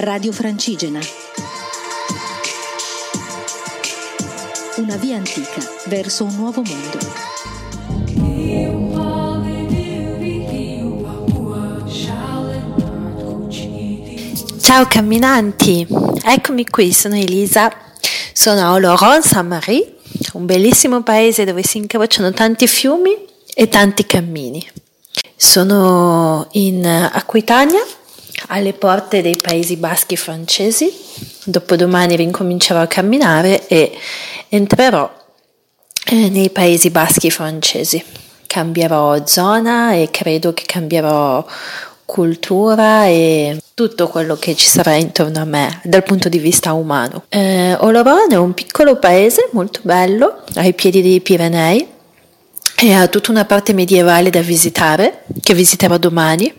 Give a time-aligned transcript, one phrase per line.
[0.00, 1.00] Radio Francigena.
[4.76, 6.98] Una via antica verso un nuovo mondo.
[14.60, 15.84] Ciao camminanti,
[16.22, 17.72] eccomi qui, sono Elisa,
[18.32, 19.96] sono a Oloron-Saint-Marie,
[20.34, 23.16] un bellissimo paese dove si incrociano tanti fiumi
[23.52, 24.64] e tanti cammini.
[25.34, 27.82] Sono in Aquitania,
[28.48, 30.92] alle porte dei Paesi Baschi francesi,
[31.44, 33.96] dopodomani rincomincerò a camminare e
[34.48, 35.10] entrerò
[36.06, 38.02] eh, nei Paesi Baschi francesi.
[38.46, 41.44] Cambierò zona e credo che cambierò
[42.06, 47.24] cultura e tutto quello che ci sarà intorno a me dal punto di vista umano.
[47.28, 51.86] Eh, Oloron è un piccolo paese molto bello ai piedi dei Pirenei
[52.80, 56.50] e ha tutta una parte medievale da visitare che visiterò domani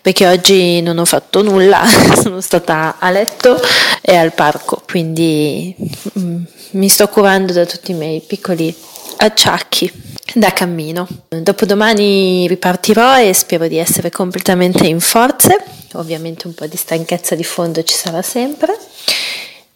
[0.00, 1.84] perché oggi non ho fatto nulla,
[2.20, 3.60] sono stata a letto
[4.00, 5.74] e al parco, quindi
[6.18, 8.74] mm, mi sto curando da tutti i miei piccoli
[9.18, 9.90] acciacchi
[10.34, 11.06] da cammino.
[11.28, 15.56] Dopodomani ripartirò e spero di essere completamente in forze,
[15.94, 18.76] ovviamente un po' di stanchezza di fondo ci sarà sempre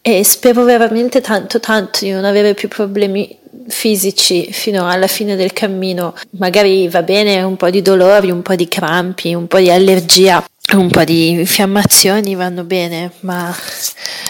[0.01, 5.53] e spero veramente tanto tanto di non avere più problemi fisici fino alla fine del
[5.53, 6.15] cammino.
[6.39, 10.45] Magari va bene un po' di dolori, un po' di crampi, un po' di allergia,
[10.75, 13.55] un po' di infiammazioni vanno bene, ma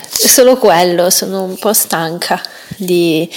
[0.08, 2.40] solo quello, sono un po' stanca
[2.76, 3.28] di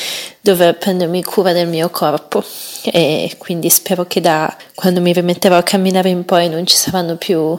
[0.42, 2.44] dover prendermi cura del mio corpo
[2.84, 7.16] e quindi spero che da quando mi rimetterò a camminare in poi non ci saranno
[7.18, 7.58] più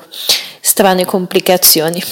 [0.61, 2.03] strane complicazioni.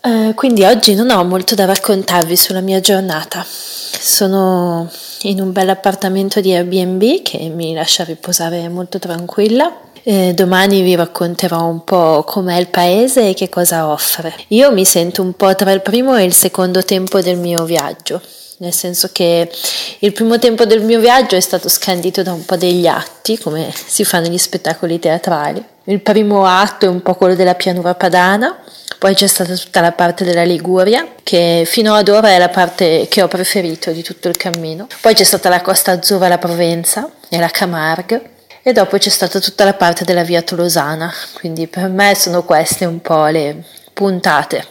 [0.00, 3.44] Uh, quindi oggi non ho molto da raccontarvi sulla mia giornata.
[3.44, 4.88] Sono
[5.22, 9.80] in un bel appartamento di Airbnb che mi lascia riposare molto tranquilla.
[10.02, 14.32] Eh, domani vi racconterò un po' com'è il paese e che cosa offre.
[14.48, 18.20] Io mi sento un po' tra il primo e il secondo tempo del mio viaggio,
[18.58, 19.50] nel senso che
[19.98, 23.72] il primo tempo del mio viaggio è stato scandito da un po' degli atti, come
[23.74, 25.62] si fa negli spettacoli teatrali.
[25.84, 28.56] Il primo atto è un po' quello della pianura padana,
[28.98, 33.06] poi c'è stata tutta la parte della Liguria, che fino ad ora è la parte
[33.08, 34.88] che ho preferito di tutto il cammino.
[35.00, 38.30] Poi c'è stata la Costa Azzurra, la Provenza e la Camargue.
[38.62, 42.84] E dopo c'è stata tutta la parte della via Tolosana, quindi per me sono queste
[42.84, 44.66] un po' le puntate.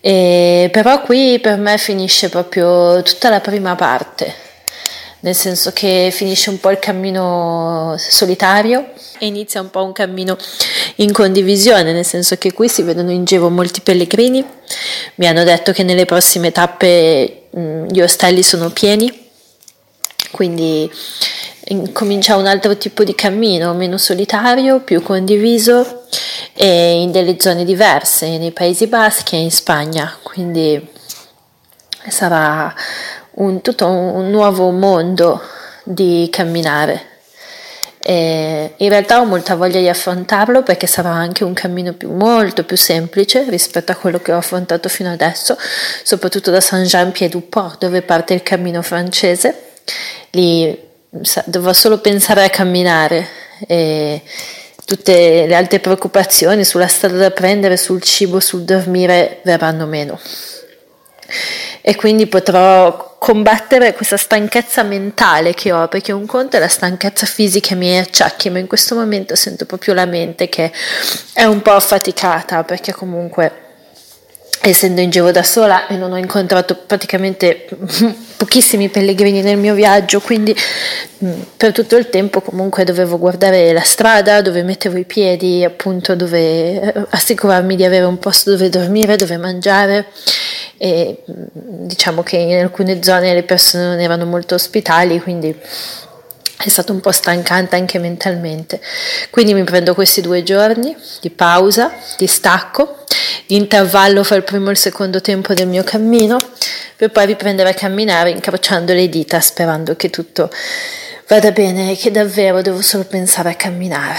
[0.00, 4.32] E però qui per me finisce proprio tutta la prima parte,
[5.20, 10.36] nel senso che finisce un po' il cammino solitario e inizia un po' un cammino
[10.96, 14.44] in condivisione, nel senso che qui si vedono in giro molti pellegrini,
[15.16, 19.28] mi hanno detto che nelle prossime tappe mh, gli ostelli sono pieni,
[20.30, 20.90] quindi
[21.92, 26.04] comincia un altro tipo di cammino, meno solitario, più condiviso
[26.54, 30.98] e in delle zone diverse, nei Paesi Baschi e in Spagna, quindi
[32.08, 32.74] sarà
[33.40, 35.40] un, tutto un nuovo mondo
[35.82, 37.08] di camminare.
[38.02, 42.64] E in realtà ho molta voglia di affrontarlo perché sarà anche un cammino più, molto
[42.64, 45.56] più semplice rispetto a quello che ho affrontato fino adesso,
[46.02, 49.72] soprattutto da Saint-Jean-Pied-du-Port dove parte il cammino francese.
[50.30, 50.88] Lì
[51.44, 53.26] dovrò solo pensare a camminare
[53.66, 54.22] e
[54.86, 60.18] tutte le altre preoccupazioni sulla strada da prendere, sul cibo, sul dormire verranno meno
[61.82, 67.26] e quindi potrò combattere questa stanchezza mentale che ho, perché un conto è la stanchezza
[67.26, 70.72] fisica e i miei acciacchi, ma in questo momento sento proprio la mente che
[71.34, 73.68] è un po' affaticata, perché comunque
[74.62, 77.68] essendo in giro da sola e non ho incontrato praticamente
[78.38, 80.56] pochissimi pellegrini nel mio viaggio, quindi
[81.58, 86.80] per tutto il tempo comunque dovevo guardare la strada, dove mettevo i piedi, appunto dove
[86.80, 90.06] eh, assicurarmi di avere un posto dove dormire, dove mangiare
[90.82, 96.94] e diciamo che in alcune zone le persone non erano molto ospitali, quindi è stato
[96.94, 98.80] un po' stancante anche mentalmente.
[99.28, 103.04] Quindi mi prendo questi due giorni di pausa, di stacco,
[103.46, 106.38] di intervallo fra il primo e il secondo tempo del mio cammino,
[106.96, 110.50] per poi riprendere a camminare incrociando le dita sperando che tutto
[111.28, 114.18] vada bene e che davvero devo solo pensare a camminare.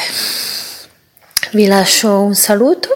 [1.54, 2.96] Vi lascio un saluto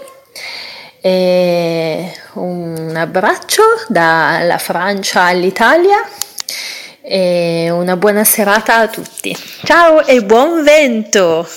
[1.01, 5.97] e un abbraccio dalla Francia all'Italia
[7.01, 9.35] e una buona serata a tutti.
[9.63, 11.47] Ciao e buon vento!